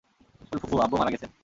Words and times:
ওর 0.51 0.57
ফুফু, 0.61 0.75
আব্বু 0.85 0.95
মারা 0.99 1.11
গেসেন। 1.13 1.31